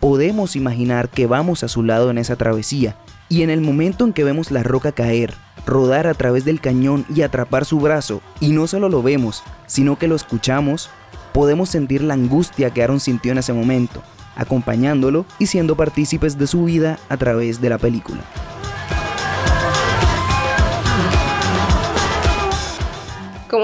podemos 0.00 0.56
imaginar 0.56 1.10
que 1.10 1.26
vamos 1.26 1.62
a 1.62 1.68
su 1.68 1.82
lado 1.82 2.10
en 2.10 2.16
esa 2.16 2.36
travesía, 2.36 2.96
y 3.28 3.42
en 3.42 3.50
el 3.50 3.60
momento 3.60 4.06
en 4.06 4.14
que 4.14 4.24
vemos 4.24 4.50
la 4.50 4.62
roca 4.62 4.92
caer, 4.92 5.34
rodar 5.66 6.06
a 6.06 6.14
través 6.14 6.46
del 6.46 6.62
cañón 6.62 7.04
y 7.14 7.20
atrapar 7.20 7.66
su 7.66 7.78
brazo, 7.78 8.22
y 8.40 8.48
no 8.48 8.66
solo 8.66 8.88
lo 8.88 9.02
vemos, 9.02 9.42
sino 9.66 9.98
que 9.98 10.08
lo 10.08 10.16
escuchamos, 10.16 10.88
podemos 11.34 11.68
sentir 11.68 12.02
la 12.02 12.14
angustia 12.14 12.70
que 12.70 12.82
Aaron 12.82 13.00
sintió 13.00 13.32
en 13.32 13.38
ese 13.38 13.52
momento, 13.52 14.02
acompañándolo 14.36 15.26
y 15.38 15.48
siendo 15.48 15.76
partícipes 15.76 16.38
de 16.38 16.46
su 16.46 16.64
vida 16.64 16.98
a 17.10 17.18
través 17.18 17.60
de 17.60 17.68
la 17.68 17.76
película. 17.76 18.22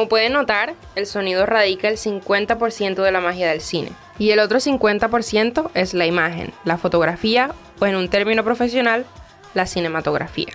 Como 0.02 0.08
pueden 0.08 0.32
notar, 0.32 0.74
el 0.96 1.06
sonido 1.06 1.46
radica 1.46 1.88
el 1.88 1.96
50% 1.96 3.04
de 3.04 3.12
la 3.12 3.20
magia 3.20 3.48
del 3.48 3.60
cine 3.60 3.92
y 4.18 4.30
el 4.30 4.40
otro 4.40 4.58
50% 4.58 5.70
es 5.74 5.94
la 5.94 6.06
imagen, 6.06 6.52
la 6.64 6.76
fotografía 6.76 7.54
o 7.78 7.86
en 7.86 7.94
un 7.94 8.08
término 8.08 8.42
profesional, 8.42 9.06
la 9.54 9.64
cinematografía. 9.64 10.54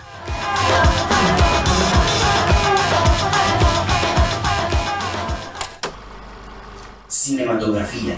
Cinematografía. 7.08 8.18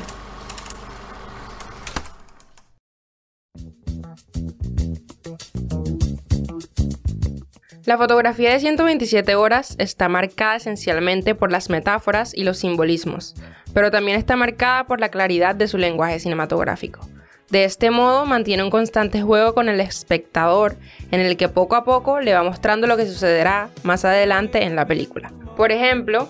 La 7.85 7.97
fotografía 7.97 8.51
de 8.51 8.59
127 8.59 9.35
horas 9.35 9.75
está 9.79 10.09
marcada 10.09 10.57
esencialmente 10.57 11.33
por 11.33 11.51
las 11.51 11.69
metáforas 11.69 12.33
y 12.35 12.43
los 12.43 12.57
simbolismos, 12.57 13.35
pero 13.73 13.89
también 13.89 14.17
está 14.17 14.35
marcada 14.35 14.85
por 14.85 14.99
la 14.99 15.09
claridad 15.09 15.55
de 15.55 15.67
su 15.67 15.77
lenguaje 15.77 16.19
cinematográfico. 16.19 17.07
De 17.49 17.63
este 17.63 17.89
modo 17.89 18.25
mantiene 18.25 18.63
un 18.63 18.69
constante 18.69 19.21
juego 19.21 19.55
con 19.55 19.69
el 19.69 19.79
espectador 19.79 20.75
en 21.11 21.21
el 21.21 21.37
que 21.37 21.49
poco 21.49 21.75
a 21.75 21.83
poco 21.83 22.19
le 22.19 22.33
va 22.33 22.43
mostrando 22.43 22.85
lo 22.85 22.97
que 22.97 23.07
sucederá 23.07 23.69
más 23.83 24.05
adelante 24.05 24.63
en 24.65 24.75
la 24.75 24.85
película. 24.85 25.31
Por 25.55 25.71
ejemplo, 25.71 26.29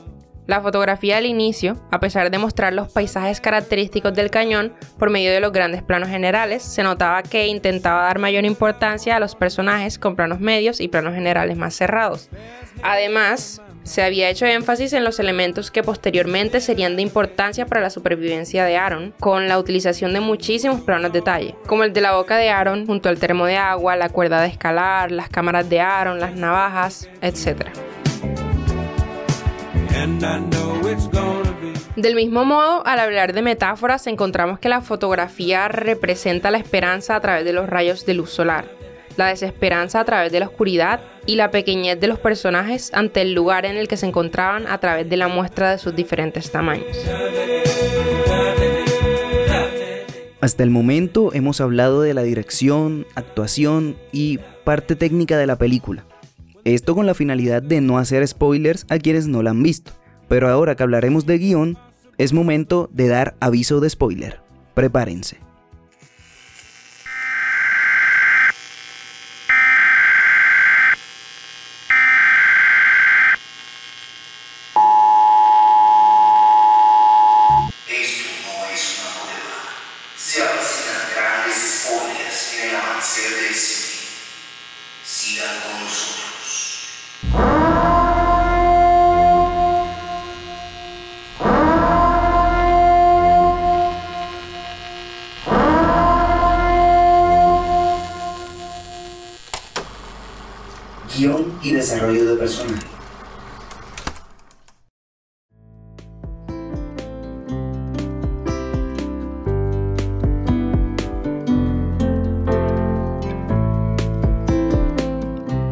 la 0.49 0.61
fotografía 0.61 1.17
al 1.17 1.27
inicio, 1.27 1.77
a 1.91 1.99
pesar 1.99 2.31
de 2.31 2.39
mostrar 2.39 2.73
los 2.73 2.91
paisajes 2.91 3.39
característicos 3.39 4.15
del 4.15 4.31
cañón 4.31 4.73
por 4.97 5.11
medio 5.11 5.31
de 5.31 5.39
los 5.39 5.51
grandes 5.51 5.83
planos 5.83 6.09
generales, 6.09 6.63
se 6.63 6.81
notaba 6.81 7.21
que 7.21 7.45
intentaba 7.45 8.05
dar 8.05 8.17
mayor 8.17 8.45
importancia 8.45 9.15
a 9.15 9.19
los 9.19 9.35
personajes 9.35 9.99
con 9.99 10.15
planos 10.15 10.39
medios 10.39 10.81
y 10.81 10.87
planos 10.87 11.13
generales 11.13 11.55
más 11.55 11.75
cerrados. 11.75 12.31
Además, 12.81 13.61
se 13.83 14.01
había 14.01 14.27
hecho 14.27 14.47
énfasis 14.47 14.93
en 14.93 15.03
los 15.03 15.19
elementos 15.19 15.69
que 15.69 15.83
posteriormente 15.83 16.61
serían 16.61 16.95
de 16.95 17.03
importancia 17.03 17.67
para 17.67 17.81
la 17.81 17.91
supervivencia 17.91 18.65
de 18.65 18.75
Aaron, 18.75 19.13
con 19.19 19.47
la 19.47 19.59
utilización 19.59 20.13
de 20.13 20.19
muchísimos 20.19 20.81
planos 20.81 21.13
detalle, 21.13 21.53
como 21.67 21.83
el 21.83 21.93
de 21.93 22.01
la 22.01 22.15
boca 22.15 22.37
de 22.37 22.49
Aaron 22.49 22.87
junto 22.87 23.09
al 23.09 23.19
termo 23.19 23.45
de 23.45 23.57
agua, 23.57 23.95
la 23.95 24.09
cuerda 24.09 24.41
de 24.41 24.47
escalar, 24.47 25.11
las 25.11 25.29
cámaras 25.29 25.69
de 25.69 25.79
Aaron, 25.79 26.19
las 26.19 26.35
navajas, 26.35 27.07
etc. 27.21 27.67
Del 31.95 32.15
mismo 32.15 32.45
modo, 32.45 32.85
al 32.85 32.99
hablar 32.99 33.33
de 33.33 33.41
metáforas, 33.41 34.07
encontramos 34.07 34.59
que 34.59 34.69
la 34.69 34.81
fotografía 34.81 35.67
representa 35.67 36.51
la 36.51 36.57
esperanza 36.57 37.15
a 37.15 37.21
través 37.21 37.45
de 37.45 37.53
los 37.53 37.67
rayos 37.67 38.05
de 38.05 38.13
luz 38.13 38.29
solar 38.29 38.79
la 39.19 39.27
desesperanza 39.27 39.99
a 39.99 40.05
través 40.05 40.31
de 40.31 40.39
la 40.39 40.47
oscuridad 40.47 41.01
y 41.25 41.35
la 41.35 41.51
pequeñez 41.51 41.99
de 41.99 42.07
los 42.07 42.17
personajes 42.17 42.89
ante 42.93 43.21
el 43.21 43.33
lugar 43.33 43.65
en 43.65 43.75
el 43.75 43.87
que 43.87 43.97
se 43.97 44.07
encontraban 44.07 44.65
a 44.65 44.79
través 44.79 45.07
de 45.09 45.17
la 45.17 45.27
muestra 45.27 45.71
de 45.71 45.77
sus 45.77 45.93
diferentes 45.93 46.49
tamaños. 46.51 46.97
Hasta 50.41 50.63
el 50.63 50.69
momento 50.69 51.33
hemos 51.33 51.59
hablado 51.59 52.01
de 52.01 52.13
la 52.13 52.23
dirección, 52.23 53.05
actuación 53.13 53.97
y 54.13 54.39
parte 54.63 54.95
técnica 54.95 55.37
de 55.37 55.47
la 55.47 55.57
película. 55.57 56.05
Esto 56.69 56.93
con 56.93 57.07
la 57.07 57.15
finalidad 57.15 57.63
de 57.63 57.81
no 57.81 57.97
hacer 57.97 58.27
spoilers 58.27 58.85
a 58.89 58.99
quienes 58.99 59.27
no 59.27 59.41
la 59.41 59.49
han 59.49 59.63
visto. 59.63 59.91
Pero 60.27 60.49
ahora 60.49 60.75
que 60.75 60.83
hablaremos 60.83 61.25
de 61.25 61.39
guion, 61.39 61.79
es 62.19 62.31
momento 62.31 62.91
de 62.93 63.07
dar 63.07 63.35
aviso 63.39 63.79
de 63.79 63.89
spoiler. 63.89 64.39
Prepárense. 64.75 65.48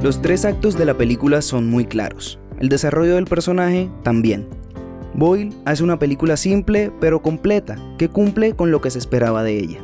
Los 0.08 0.22
tres 0.22 0.46
actos 0.46 0.78
de 0.78 0.86
la 0.86 0.98
película 0.98 1.42
son 1.42 1.70
muy 1.70 1.84
claros. 1.84 2.40
El 2.62 2.70
desarrollo 2.70 3.16
del 3.16 3.26
personaje 3.26 3.90
también. 4.04 4.48
Boyle 5.14 5.54
hace 5.66 5.84
una 5.84 6.00
película 6.00 6.38
simple 6.38 6.94
pero 7.02 7.22
completa 7.22 7.76
que 7.98 8.08
cumple 8.08 8.54
con 8.54 8.72
lo 8.72 8.80
que 8.80 8.90
se 8.90 9.00
esperaba 9.00 9.44
de 9.44 9.60
ella. 9.60 9.80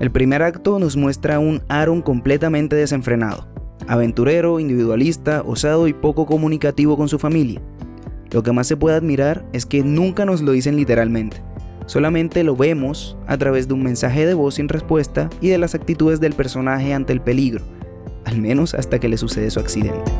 El 0.00 0.10
primer 0.10 0.42
acto 0.42 0.78
nos 0.78 0.96
muestra 0.96 1.40
un 1.40 1.60
Aaron 1.68 2.00
completamente 2.00 2.74
desenfrenado, 2.74 3.46
aventurero, 3.86 4.58
individualista, 4.58 5.42
osado 5.44 5.88
y 5.88 5.92
poco 5.92 6.24
comunicativo 6.24 6.96
con 6.96 7.10
su 7.10 7.18
familia. 7.18 7.60
Lo 8.30 8.42
que 8.42 8.52
más 8.52 8.66
se 8.66 8.78
puede 8.78 8.96
admirar 8.96 9.44
es 9.52 9.66
que 9.66 9.84
nunca 9.84 10.24
nos 10.24 10.40
lo 10.40 10.52
dicen 10.52 10.74
literalmente, 10.74 11.42
solamente 11.84 12.44
lo 12.44 12.56
vemos 12.56 13.18
a 13.26 13.36
través 13.36 13.68
de 13.68 13.74
un 13.74 13.82
mensaje 13.82 14.24
de 14.24 14.32
voz 14.32 14.54
sin 14.54 14.70
respuesta 14.70 15.28
y 15.42 15.50
de 15.50 15.58
las 15.58 15.74
actitudes 15.74 16.18
del 16.18 16.32
personaje 16.32 16.94
ante 16.94 17.12
el 17.12 17.20
peligro, 17.20 17.62
al 18.24 18.38
menos 18.38 18.74
hasta 18.74 18.98
que 18.98 19.08
le 19.08 19.16
sucede 19.16 19.50
su 19.50 19.60
accidente. 19.60 20.10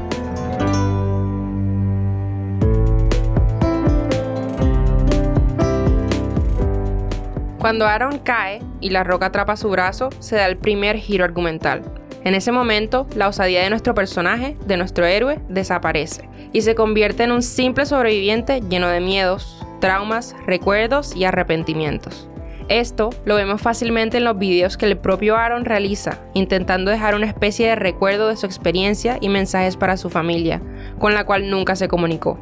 Cuando 7.59 7.87
Aaron 7.87 8.19
cae 8.19 8.61
y 8.81 8.91
la 8.91 9.05
roca 9.05 9.27
atrapa 9.27 9.57
su 9.57 9.71
brazo, 9.71 10.11
se 10.19 10.35
da 10.35 10.47
el 10.47 10.57
primer 10.57 10.97
giro 10.97 11.25
argumental. 11.25 11.83
En 12.25 12.35
ese 12.35 12.51
momento, 12.51 13.07
la 13.15 13.29
osadía 13.29 13.63
de 13.63 13.71
nuestro 13.71 13.95
personaje, 13.95 14.57
de 14.67 14.77
nuestro 14.77 15.07
héroe, 15.07 15.41
desaparece 15.49 16.29
y 16.53 16.63
se 16.63 16.75
convierte 16.75 17.23
en 17.23 17.33
un 17.33 17.43
simple 17.43 17.87
sobreviviente 17.87 18.61
lleno 18.69 18.89
de 18.89 19.01
miedos, 19.01 19.65
traumas, 19.81 20.35
recuerdos 20.45 21.15
y 21.17 21.25
arrepentimientos. 21.25 22.29
Esto 22.69 23.11
lo 23.25 23.37
vemos 23.37 23.61
fácilmente 23.61 24.19
en 24.19 24.25
los 24.25 24.39
videos 24.39 24.77
que 24.77 24.87
el 24.87 24.97
propio 24.97 25.37
Aaron 25.37 25.65
realiza, 25.65 26.19
intentando 26.35 26.91
dejar 26.91 27.15
una 27.15 27.27
especie 27.27 27.69
de 27.69 27.77
recuerdo 27.77 28.29
de 28.29 28.37
su 28.37 28.47
experiencia 28.47 29.19
y 29.21 29.29
mensajes 29.29 29.77
para 29.77 29.97
su 29.97 30.11
familia, 30.11 30.61
con 30.99 31.15
la 31.15 31.25
cual 31.25 31.51
nunca 31.51 31.77
se 31.77 31.89
comunicó. 31.89 32.39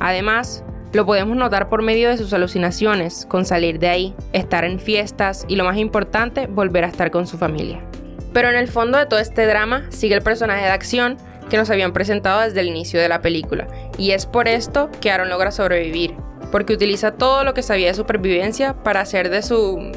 Además, 0.00 0.64
lo 0.92 1.06
podemos 1.06 1.36
notar 1.36 1.68
por 1.68 1.82
medio 1.82 2.08
de 2.08 2.16
sus 2.16 2.32
alucinaciones, 2.32 3.26
con 3.26 3.44
salir 3.44 3.78
de 3.78 3.88
ahí, 3.88 4.14
estar 4.32 4.64
en 4.64 4.78
fiestas 4.78 5.44
y 5.48 5.56
lo 5.56 5.64
más 5.64 5.76
importante, 5.76 6.46
volver 6.46 6.84
a 6.84 6.88
estar 6.88 7.10
con 7.10 7.26
su 7.26 7.36
familia. 7.36 7.80
Pero 8.32 8.48
en 8.48 8.56
el 8.56 8.68
fondo 8.68 8.98
de 8.98 9.06
todo 9.06 9.20
este 9.20 9.46
drama 9.46 9.84
sigue 9.90 10.14
el 10.14 10.22
personaje 10.22 10.64
de 10.64 10.70
acción 10.70 11.16
que 11.50 11.56
nos 11.56 11.70
habían 11.70 11.92
presentado 11.92 12.40
desde 12.40 12.60
el 12.60 12.68
inicio 12.68 13.00
de 13.00 13.08
la 13.08 13.22
película. 13.22 13.66
Y 13.98 14.12
es 14.12 14.26
por 14.26 14.48
esto 14.48 14.90
que 15.00 15.10
Aaron 15.10 15.28
logra 15.28 15.50
sobrevivir, 15.50 16.14
porque 16.54 16.72
utiliza 16.72 17.10
todo 17.10 17.42
lo 17.42 17.52
que 17.52 17.64
sabía 17.64 17.88
de 17.88 17.94
supervivencia 17.94 18.74
para 18.84 19.00
hacer 19.00 19.28
de 19.28 19.42
su, 19.42 19.90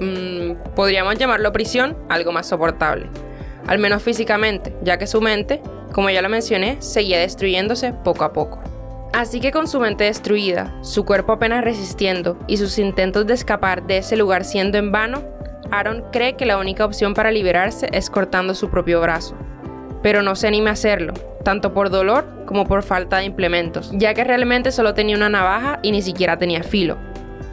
mm, 0.00 0.72
podríamos 0.74 1.18
llamarlo 1.18 1.52
prisión, 1.52 1.94
algo 2.08 2.32
más 2.32 2.48
soportable. 2.48 3.10
Al 3.66 3.78
menos 3.78 4.02
físicamente, 4.02 4.74
ya 4.80 4.96
que 4.96 5.06
su 5.06 5.20
mente, 5.20 5.60
como 5.92 6.08
ya 6.08 6.22
lo 6.22 6.30
mencioné, 6.30 6.80
seguía 6.80 7.18
destruyéndose 7.18 7.92
poco 7.92 8.24
a 8.24 8.32
poco. 8.32 8.58
Así 9.12 9.38
que 9.38 9.52
con 9.52 9.68
su 9.68 9.78
mente 9.78 10.04
destruida, 10.04 10.74
su 10.80 11.04
cuerpo 11.04 11.32
apenas 11.32 11.62
resistiendo 11.62 12.38
y 12.46 12.56
sus 12.56 12.78
intentos 12.78 13.26
de 13.26 13.34
escapar 13.34 13.86
de 13.86 13.98
ese 13.98 14.16
lugar 14.16 14.46
siendo 14.46 14.78
en 14.78 14.92
vano, 14.92 15.24
Aaron 15.70 16.04
cree 16.10 16.36
que 16.36 16.46
la 16.46 16.56
única 16.56 16.86
opción 16.86 17.12
para 17.12 17.30
liberarse 17.30 17.90
es 17.92 18.08
cortando 18.08 18.54
su 18.54 18.70
propio 18.70 19.02
brazo, 19.02 19.36
pero 20.02 20.22
no 20.22 20.36
se 20.36 20.48
anima 20.48 20.70
a 20.70 20.74
hacerlo, 20.74 21.14
tanto 21.42 21.72
por 21.72 21.90
dolor 21.90 22.26
como 22.46 22.66
por 22.66 22.82
falta 22.82 23.18
de 23.18 23.24
implementos, 23.24 23.90
ya 23.94 24.14
que 24.14 24.24
realmente 24.24 24.72
solo 24.72 24.94
tenía 24.94 25.16
una 25.16 25.28
navaja 25.28 25.78
y 25.82 25.92
ni 25.92 26.02
siquiera 26.02 26.38
tenía 26.38 26.62
filo, 26.62 26.96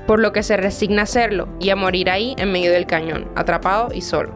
por 0.07 0.19
lo 0.19 0.33
que 0.33 0.43
se 0.43 0.57
resigna 0.57 1.01
a 1.01 1.03
hacerlo 1.03 1.47
y 1.59 1.69
a 1.69 1.75
morir 1.75 2.09
ahí 2.09 2.35
en 2.37 2.51
medio 2.51 2.71
del 2.71 2.85
cañón, 2.85 3.27
atrapado 3.35 3.89
y 3.93 4.01
solo. 4.01 4.33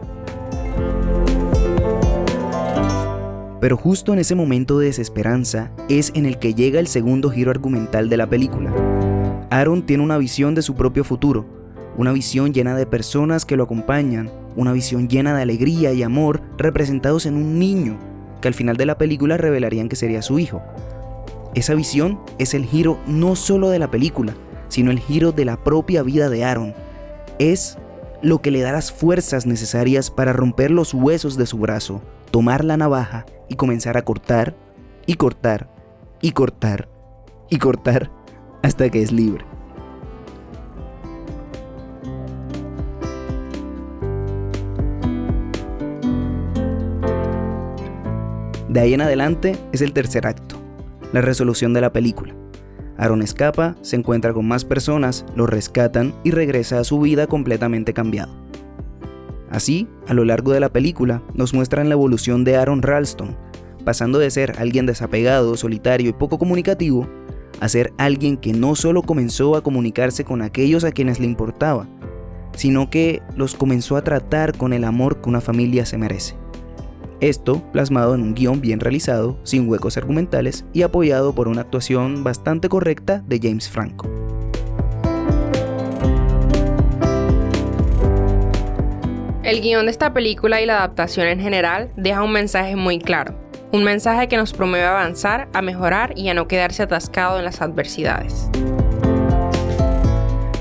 Pero 3.60 3.76
justo 3.76 4.12
en 4.12 4.20
ese 4.20 4.34
momento 4.34 4.78
de 4.78 4.86
desesperanza 4.86 5.72
es 5.88 6.12
en 6.14 6.26
el 6.26 6.38
que 6.38 6.54
llega 6.54 6.78
el 6.78 6.86
segundo 6.86 7.30
giro 7.30 7.50
argumental 7.50 8.08
de 8.08 8.16
la 8.16 8.28
película. 8.28 8.72
Aaron 9.50 9.84
tiene 9.84 10.04
una 10.04 10.18
visión 10.18 10.54
de 10.54 10.62
su 10.62 10.76
propio 10.76 11.02
futuro, 11.02 11.44
una 11.96 12.12
visión 12.12 12.54
llena 12.54 12.76
de 12.76 12.86
personas 12.86 13.44
que 13.44 13.56
lo 13.56 13.64
acompañan, 13.64 14.30
una 14.56 14.72
visión 14.72 15.08
llena 15.08 15.34
de 15.36 15.42
alegría 15.42 15.92
y 15.92 16.02
amor 16.02 16.42
representados 16.56 17.26
en 17.26 17.36
un 17.36 17.58
niño, 17.58 17.98
que 18.40 18.48
al 18.48 18.54
final 18.54 18.76
de 18.76 18.86
la 18.86 18.98
película 18.98 19.36
revelarían 19.36 19.88
que 19.88 19.96
sería 19.96 20.22
su 20.22 20.38
hijo. 20.38 20.62
Esa 21.54 21.74
visión 21.74 22.20
es 22.38 22.54
el 22.54 22.64
giro 22.64 22.98
no 23.06 23.36
solo 23.36 23.70
de 23.70 23.78
la 23.78 23.90
película, 23.90 24.34
sino 24.68 24.90
el 24.90 24.98
giro 24.98 25.32
de 25.32 25.44
la 25.44 25.62
propia 25.62 26.02
vida 26.02 26.28
de 26.28 26.44
Aaron. 26.44 26.74
Es 27.38 27.78
lo 28.22 28.40
que 28.42 28.50
le 28.50 28.60
da 28.60 28.72
las 28.72 28.92
fuerzas 28.92 29.46
necesarias 29.46 30.10
para 30.10 30.32
romper 30.32 30.70
los 30.70 30.92
huesos 30.92 31.36
de 31.36 31.46
su 31.46 31.58
brazo, 31.58 32.02
tomar 32.30 32.64
la 32.64 32.76
navaja 32.76 33.26
y 33.48 33.56
comenzar 33.56 33.96
a 33.96 34.02
cortar 34.02 34.54
y 35.06 35.14
cortar 35.14 35.70
y 36.20 36.32
cortar 36.32 36.88
y 37.48 37.58
cortar 37.58 38.10
hasta 38.62 38.90
que 38.90 39.02
es 39.02 39.12
libre. 39.12 39.44
De 48.78 48.84
ahí 48.84 48.94
en 48.94 49.00
adelante 49.00 49.56
es 49.72 49.80
el 49.80 49.92
tercer 49.92 50.24
acto, 50.24 50.54
la 51.12 51.20
resolución 51.20 51.74
de 51.74 51.80
la 51.80 51.92
película. 51.92 52.36
Aaron 52.96 53.22
escapa, 53.22 53.74
se 53.82 53.96
encuentra 53.96 54.32
con 54.32 54.46
más 54.46 54.64
personas, 54.64 55.26
lo 55.34 55.48
rescatan 55.48 56.14
y 56.22 56.30
regresa 56.30 56.78
a 56.78 56.84
su 56.84 57.00
vida 57.00 57.26
completamente 57.26 57.92
cambiado. 57.92 58.30
Así, 59.50 59.88
a 60.06 60.14
lo 60.14 60.24
largo 60.24 60.52
de 60.52 60.60
la 60.60 60.68
película, 60.68 61.24
nos 61.34 61.54
muestran 61.54 61.88
la 61.88 61.94
evolución 61.94 62.44
de 62.44 62.54
Aaron 62.54 62.82
Ralston, 62.82 63.36
pasando 63.84 64.20
de 64.20 64.30
ser 64.30 64.54
alguien 64.60 64.86
desapegado, 64.86 65.56
solitario 65.56 66.10
y 66.10 66.12
poco 66.12 66.38
comunicativo, 66.38 67.08
a 67.58 67.68
ser 67.68 67.92
alguien 67.98 68.36
que 68.36 68.52
no 68.52 68.76
solo 68.76 69.02
comenzó 69.02 69.56
a 69.56 69.62
comunicarse 69.64 70.22
con 70.22 70.40
aquellos 70.40 70.84
a 70.84 70.92
quienes 70.92 71.18
le 71.18 71.26
importaba, 71.26 71.88
sino 72.54 72.90
que 72.90 73.22
los 73.34 73.56
comenzó 73.56 73.96
a 73.96 74.04
tratar 74.04 74.56
con 74.56 74.72
el 74.72 74.84
amor 74.84 75.20
que 75.20 75.30
una 75.30 75.40
familia 75.40 75.84
se 75.84 75.98
merece. 75.98 76.36
Esto 77.20 77.60
plasmado 77.72 78.14
en 78.14 78.22
un 78.22 78.34
guion 78.34 78.60
bien 78.60 78.78
realizado, 78.78 79.36
sin 79.42 79.68
huecos 79.68 79.96
argumentales 79.96 80.64
y 80.72 80.82
apoyado 80.82 81.34
por 81.34 81.48
una 81.48 81.62
actuación 81.62 82.22
bastante 82.22 82.68
correcta 82.68 83.24
de 83.26 83.40
James 83.42 83.68
Franco. 83.68 84.08
El 89.42 89.62
guion 89.62 89.86
de 89.86 89.90
esta 89.90 90.12
película 90.12 90.60
y 90.60 90.66
la 90.66 90.76
adaptación 90.76 91.26
en 91.26 91.40
general 91.40 91.90
deja 91.96 92.22
un 92.22 92.32
mensaje 92.32 92.76
muy 92.76 93.00
claro. 93.00 93.34
Un 93.72 93.82
mensaje 93.82 94.28
que 94.28 94.36
nos 94.36 94.52
promueve 94.52 94.84
a 94.84 95.00
avanzar, 95.00 95.48
a 95.52 95.60
mejorar 95.60 96.12
y 96.16 96.28
a 96.28 96.34
no 96.34 96.46
quedarse 96.46 96.84
atascado 96.84 97.38
en 97.38 97.44
las 97.44 97.60
adversidades. 97.60 98.48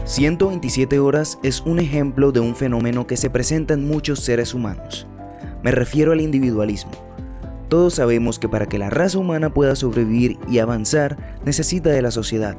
127 0.06 1.00
horas 1.00 1.38
es 1.44 1.62
un 1.62 1.80
ejemplo 1.80 2.32
de 2.32 2.40
un 2.40 2.56
fenómeno 2.56 3.06
que 3.06 3.18
se 3.18 3.30
presenta 3.30 3.76
en 3.76 3.88
muchos 3.88 4.22
seres 4.22 4.54
humanos. 4.54 5.06
Me 5.68 5.72
refiero 5.72 6.14
al 6.14 6.22
individualismo. 6.22 6.94
Todos 7.68 7.96
sabemos 7.96 8.40
que 8.40 8.48
para 8.48 8.68
que 8.68 8.78
la 8.78 8.90
raza 8.90 9.18
humana 9.18 9.54
pueda 9.54 9.76
sobrevivir 9.76 10.40
y 10.50 10.60
avanzar 10.60 11.18
necesita 11.44 11.90
de 11.90 12.02
la 12.02 12.10
sociedad, 12.10 12.56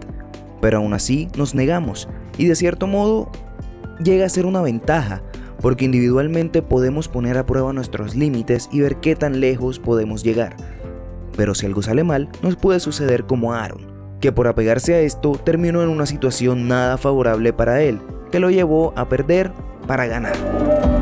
pero 0.61 0.77
aún 0.77 0.93
así 0.93 1.27
nos 1.35 1.55
negamos 1.55 2.07
y 2.37 2.45
de 2.45 2.55
cierto 2.55 2.87
modo 2.87 3.31
llega 4.05 4.27
a 4.27 4.29
ser 4.29 4.45
una 4.45 4.61
ventaja 4.61 5.23
porque 5.63 5.87
individualmente 5.87 6.61
podemos 6.61 7.09
poner 7.09 7.39
a 7.39 7.47
prueba 7.47 7.73
nuestros 7.73 8.15
límites 8.15 8.69
y 8.73 8.83
ver 8.83 8.97
qué 8.97 9.17
tan 9.17 9.41
lejos 9.41 9.79
podemos 9.79 10.23
llegar. 10.23 10.55
Pero 11.35 11.55
si 11.55 11.65
algo 11.65 11.81
sale 11.81 12.05
mal, 12.05 12.29
nos 12.43 12.57
puede 12.57 12.79
suceder 12.79 13.25
como 13.25 13.55
Aaron, 13.55 13.87
que 14.21 14.33
por 14.33 14.49
apegarse 14.49 14.93
a 14.93 15.01
esto 15.01 15.33
terminó 15.43 15.83
en 15.83 15.89
una 15.89 16.05
situación 16.05 16.69
nada 16.69 16.99
favorable 16.99 17.55
para 17.55 17.81
él, 17.81 18.01
que 18.31 18.39
lo 18.39 18.51
llevó 18.51 18.93
a 18.97 19.09
perder 19.09 19.51
para 19.87 20.05
ganar. 20.05 20.98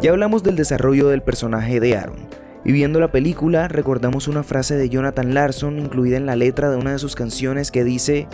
Ya 0.00 0.10
hablamos 0.10 0.42
del 0.42 0.56
desarrollo 0.56 1.08
del 1.08 1.22
personaje 1.22 1.80
de 1.80 1.96
Aaron, 1.96 2.28
y 2.64 2.72
viendo 2.72 3.00
la 3.00 3.12
película 3.12 3.68
recordamos 3.68 4.28
una 4.28 4.42
frase 4.42 4.76
de 4.76 4.88
Jonathan 4.88 5.34
Larson 5.34 5.78
incluida 5.78 6.16
en 6.16 6.26
la 6.26 6.36
letra 6.36 6.70
de 6.70 6.76
una 6.76 6.92
de 6.92 6.98
sus 6.98 7.14
canciones 7.14 7.70
que 7.70 7.84
dice, 7.84 8.26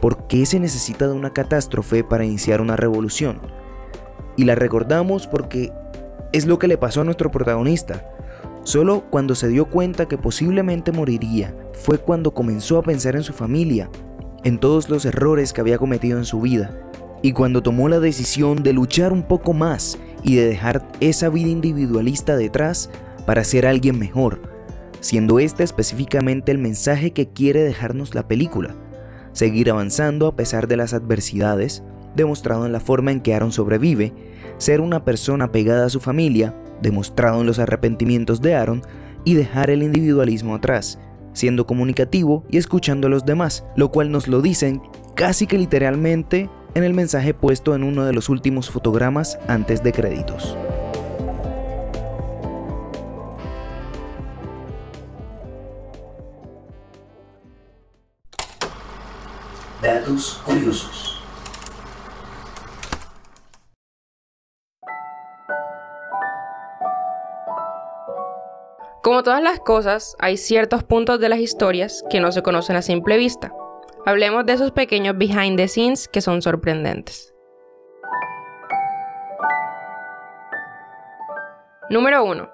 ¿por 0.00 0.26
qué 0.26 0.46
se 0.46 0.60
necesita 0.60 1.06
de 1.06 1.14
una 1.14 1.32
catástrofe 1.32 2.04
para 2.04 2.24
iniciar 2.24 2.60
una 2.60 2.76
revolución? 2.76 3.40
y 4.38 4.44
la 4.44 4.54
recordamos 4.54 5.26
porque 5.26 5.72
es 6.32 6.46
lo 6.46 6.58
que 6.58 6.68
le 6.68 6.78
pasó 6.78 7.00
a 7.00 7.04
nuestro 7.04 7.30
protagonista. 7.30 8.08
Solo 8.62 9.02
cuando 9.10 9.34
se 9.34 9.48
dio 9.48 9.68
cuenta 9.68 10.06
que 10.06 10.16
posiblemente 10.16 10.92
moriría 10.92 11.54
fue 11.72 11.98
cuando 11.98 12.32
comenzó 12.32 12.78
a 12.78 12.82
pensar 12.82 13.16
en 13.16 13.24
su 13.24 13.32
familia, 13.32 13.90
en 14.44 14.58
todos 14.58 14.88
los 14.88 15.04
errores 15.04 15.52
que 15.52 15.60
había 15.60 15.76
cometido 15.76 16.18
en 16.18 16.24
su 16.24 16.40
vida, 16.40 16.70
y 17.20 17.32
cuando 17.32 17.64
tomó 17.64 17.88
la 17.88 17.98
decisión 17.98 18.62
de 18.62 18.72
luchar 18.72 19.12
un 19.12 19.24
poco 19.24 19.52
más 19.52 19.98
y 20.22 20.36
de 20.36 20.46
dejar 20.46 20.86
esa 21.00 21.28
vida 21.28 21.48
individualista 21.48 22.36
detrás 22.36 22.90
para 23.26 23.44
ser 23.44 23.66
alguien 23.66 23.98
mejor, 23.98 24.40
siendo 25.00 25.38
este 25.38 25.64
específicamente 25.64 26.52
el 26.52 26.58
mensaje 26.58 27.12
que 27.12 27.28
quiere 27.28 27.62
dejarnos 27.62 28.14
la 28.14 28.26
película, 28.26 28.74
seguir 29.32 29.70
avanzando 29.70 30.26
a 30.26 30.36
pesar 30.36 30.68
de 30.68 30.76
las 30.76 30.94
adversidades, 30.94 31.82
demostrado 32.16 32.66
en 32.66 32.72
la 32.72 32.80
forma 32.80 33.12
en 33.12 33.20
que 33.20 33.34
Aaron 33.34 33.52
sobrevive, 33.52 34.12
ser 34.58 34.80
una 34.80 35.04
persona 35.04 35.52
pegada 35.52 35.86
a 35.86 35.90
su 35.90 36.00
familia, 36.00 36.54
demostrado 36.82 37.40
en 37.40 37.46
los 37.46 37.58
arrepentimientos 37.58 38.40
de 38.40 38.54
Aaron, 38.54 38.82
y 39.24 39.34
dejar 39.34 39.70
el 39.70 39.82
individualismo 39.82 40.54
atrás, 40.54 40.98
siendo 41.32 41.66
comunicativo 41.66 42.44
y 42.50 42.56
escuchando 42.56 43.06
a 43.06 43.10
los 43.10 43.24
demás, 43.24 43.64
lo 43.76 43.90
cual 43.90 44.10
nos 44.10 44.26
lo 44.26 44.40
dicen 44.42 44.80
casi 45.14 45.46
que 45.46 45.58
literalmente 45.58 46.48
en 46.74 46.84
el 46.84 46.94
mensaje 46.94 47.34
puesto 47.34 47.74
en 47.74 47.82
uno 47.82 48.04
de 48.04 48.12
los 48.12 48.28
últimos 48.28 48.70
fotogramas 48.70 49.38
antes 49.48 49.82
de 49.82 49.92
créditos. 49.92 50.56
Datos 59.82 60.42
curiosos. 60.44 61.08
Como 69.08 69.22
todas 69.22 69.42
las 69.42 69.60
cosas, 69.60 70.16
hay 70.18 70.36
ciertos 70.36 70.84
puntos 70.84 71.18
de 71.18 71.30
las 71.30 71.38
historias 71.38 72.04
que 72.10 72.20
no 72.20 72.30
se 72.30 72.42
conocen 72.42 72.76
a 72.76 72.82
simple 72.82 73.16
vista. 73.16 73.52
Hablemos 74.06 74.46
de 74.46 74.54
esos 74.54 74.72
pequeños 74.72 75.18
behind 75.18 75.56
the 75.56 75.68
scenes 75.68 76.08
que 76.08 76.20
son 76.20 76.40
sorprendentes. 76.42 77.34
Número 81.90 82.24
1. 82.24 82.48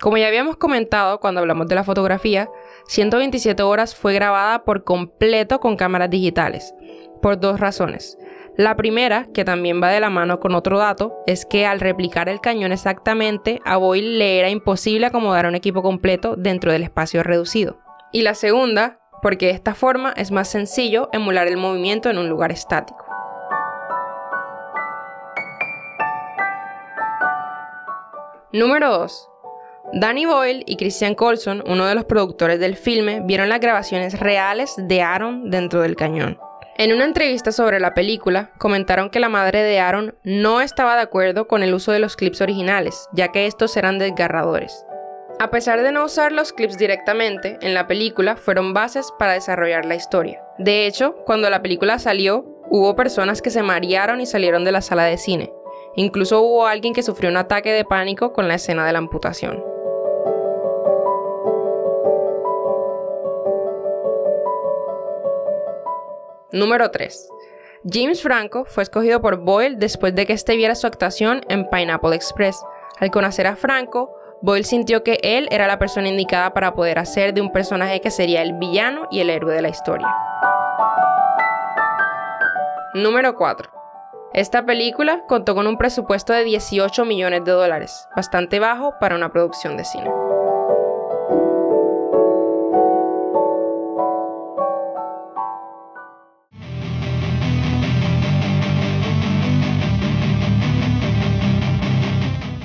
Como 0.00 0.16
ya 0.16 0.28
habíamos 0.28 0.56
comentado 0.56 1.20
cuando 1.20 1.40
hablamos 1.40 1.68
de 1.68 1.74
la 1.74 1.84
fotografía, 1.84 2.48
127 2.88 3.62
horas 3.62 3.94
fue 3.94 4.14
grabada 4.14 4.64
por 4.64 4.84
completo 4.84 5.60
con 5.60 5.76
cámaras 5.76 6.10
digitales, 6.10 6.74
por 7.22 7.38
dos 7.38 7.60
razones. 7.60 8.18
La 8.56 8.76
primera, 8.76 9.26
que 9.34 9.44
también 9.44 9.82
va 9.82 9.88
de 9.88 10.00
la 10.00 10.10
mano 10.10 10.38
con 10.38 10.54
otro 10.54 10.78
dato, 10.78 11.16
es 11.26 11.44
que 11.44 11.66
al 11.66 11.80
replicar 11.80 12.28
el 12.28 12.40
cañón 12.40 12.72
exactamente, 12.72 13.60
a 13.64 13.76
Boyle 13.76 14.18
le 14.18 14.38
era 14.38 14.48
imposible 14.48 15.06
acomodar 15.06 15.46
un 15.46 15.54
equipo 15.54 15.82
completo 15.82 16.36
dentro 16.36 16.70
del 16.70 16.84
espacio 16.84 17.22
reducido. 17.22 17.78
Y 18.12 18.22
la 18.22 18.34
segunda, 18.34 19.00
porque 19.24 19.46
de 19.46 19.52
esta 19.52 19.74
forma 19.74 20.12
es 20.18 20.30
más 20.30 20.48
sencillo 20.48 21.08
emular 21.10 21.48
el 21.48 21.56
movimiento 21.56 22.10
en 22.10 22.18
un 22.18 22.28
lugar 22.28 22.52
estático. 22.52 23.06
Número 28.52 28.90
2. 28.90 29.30
Danny 29.94 30.26
Boyle 30.26 30.62
y 30.66 30.76
Christian 30.76 31.14
Colson, 31.14 31.64
uno 31.66 31.86
de 31.86 31.94
los 31.94 32.04
productores 32.04 32.60
del 32.60 32.76
filme, 32.76 33.22
vieron 33.24 33.48
las 33.48 33.60
grabaciones 33.60 34.20
reales 34.20 34.74
de 34.76 35.00
Aaron 35.00 35.50
dentro 35.50 35.80
del 35.80 35.96
cañón. 35.96 36.38
En 36.76 36.92
una 36.92 37.06
entrevista 37.06 37.50
sobre 37.50 37.80
la 37.80 37.94
película, 37.94 38.50
comentaron 38.58 39.08
que 39.08 39.20
la 39.20 39.30
madre 39.30 39.62
de 39.62 39.80
Aaron 39.80 40.18
no 40.22 40.60
estaba 40.60 40.96
de 40.96 41.02
acuerdo 41.02 41.48
con 41.48 41.62
el 41.62 41.72
uso 41.72 41.92
de 41.92 41.98
los 41.98 42.16
clips 42.16 42.42
originales, 42.42 43.08
ya 43.14 43.28
que 43.28 43.46
estos 43.46 43.74
eran 43.78 43.98
desgarradores. 43.98 44.84
A 45.40 45.50
pesar 45.50 45.82
de 45.82 45.90
no 45.90 46.04
usar 46.04 46.30
los 46.30 46.52
clips 46.52 46.78
directamente, 46.78 47.58
en 47.60 47.74
la 47.74 47.88
película 47.88 48.36
fueron 48.36 48.72
bases 48.72 49.12
para 49.18 49.32
desarrollar 49.32 49.84
la 49.84 49.96
historia. 49.96 50.40
De 50.58 50.86
hecho, 50.86 51.16
cuando 51.26 51.50
la 51.50 51.60
película 51.60 51.98
salió, 51.98 52.44
hubo 52.70 52.94
personas 52.94 53.42
que 53.42 53.50
se 53.50 53.64
marearon 53.64 54.20
y 54.20 54.26
salieron 54.26 54.64
de 54.64 54.70
la 54.70 54.80
sala 54.80 55.04
de 55.04 55.18
cine. 55.18 55.52
Incluso 55.96 56.40
hubo 56.40 56.66
alguien 56.66 56.94
que 56.94 57.02
sufrió 57.02 57.30
un 57.30 57.36
ataque 57.36 57.72
de 57.72 57.84
pánico 57.84 58.32
con 58.32 58.46
la 58.46 58.54
escena 58.54 58.86
de 58.86 58.92
la 58.92 58.98
amputación. 58.98 59.64
Número 66.52 66.92
3. 66.92 67.28
James 67.92 68.22
Franco 68.22 68.64
fue 68.66 68.84
escogido 68.84 69.20
por 69.20 69.38
Boyle 69.38 69.76
después 69.76 70.14
de 70.14 70.26
que 70.26 70.32
éste 70.32 70.54
viera 70.54 70.76
su 70.76 70.86
actuación 70.86 71.40
en 71.48 71.68
Pineapple 71.68 72.14
Express. 72.14 72.64
Al 73.00 73.10
conocer 73.10 73.48
a 73.48 73.56
Franco, 73.56 74.14
Boyle 74.44 74.66
sintió 74.66 75.02
que 75.02 75.18
él 75.22 75.48
era 75.50 75.66
la 75.66 75.78
persona 75.78 76.06
indicada 76.06 76.52
para 76.52 76.74
poder 76.74 76.98
hacer 76.98 77.32
de 77.32 77.40
un 77.40 77.50
personaje 77.50 78.02
que 78.02 78.10
sería 78.10 78.42
el 78.42 78.52
villano 78.52 79.08
y 79.10 79.20
el 79.20 79.30
héroe 79.30 79.54
de 79.54 79.62
la 79.62 79.70
historia. 79.70 80.06
Número 82.92 83.36
4. 83.36 83.70
Esta 84.34 84.66
película 84.66 85.22
contó 85.26 85.54
con 85.54 85.66
un 85.66 85.78
presupuesto 85.78 86.34
de 86.34 86.44
18 86.44 87.06
millones 87.06 87.42
de 87.46 87.52
dólares, 87.52 88.06
bastante 88.14 88.58
bajo 88.58 88.92
para 89.00 89.14
una 89.14 89.32
producción 89.32 89.78
de 89.78 89.86
cine. 89.86 90.10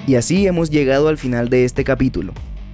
Y 0.09 0.15
así 0.15 0.47
hemos 0.47 0.71
llegado 0.71 1.07
al 1.07 1.19
final 1.19 1.49
de 1.49 1.65
este 1.65 1.83
capítulo. 1.83 2.33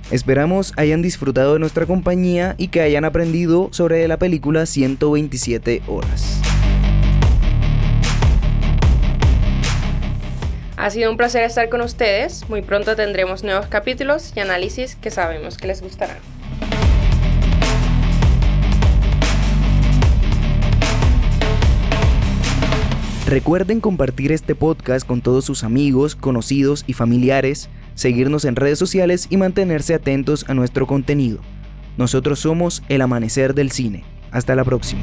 Esperamos 0.10 0.72
hayan 0.78 1.02
disfrutado 1.02 1.52
de 1.52 1.60
nuestra 1.60 1.86
compañía 1.86 2.56
y 2.58 2.70
que 2.70 2.80
hayan 2.80 3.04
aprendido 3.04 3.68
sobre 3.74 4.08
la 4.08 4.16
película 4.16 4.66
127 4.66 5.82
horas. 5.88 6.40
Ha 10.78 10.90
sido 10.90 11.12
un 11.12 11.18
placer 11.18 11.44
estar 11.44 11.68
con 11.68 11.82
ustedes. 11.82 12.48
Muy 12.48 12.62
pronto 12.62 12.96
tendremos 12.96 13.44
nuevos 13.44 13.68
capítulos 13.68 14.32
y 14.34 14.40
análisis 14.40 14.96
que 14.96 15.12
sabemos 15.12 15.58
que 15.58 15.68
les 15.68 15.82
gustarán. 15.82 16.35
Recuerden 23.28 23.82
compartir 23.82 24.32
este 24.32 24.54
podcast 24.54 25.06
con 25.06 25.22
todos 25.22 25.46
sus 25.46 25.64
amigos, 25.64 26.16
conocidos 26.16 26.84
y 26.86 26.94
familiares, 26.94 27.70
seguirnos 27.96 28.46
en 28.46 28.56
redes 28.56 28.78
sociales 28.78 29.26
y 29.32 29.38
mantenerse 29.38 29.96
atentos 29.96 30.46
a 30.48 30.54
nuestro 30.54 30.86
contenido. 30.86 31.40
Nosotros 31.98 32.40
somos 32.40 32.84
El 32.88 33.02
Amanecer 33.02 33.56
del 33.56 33.72
Cine. 33.72 34.04
Hasta 34.30 34.54
la 34.54 34.64
próxima. 34.64 35.02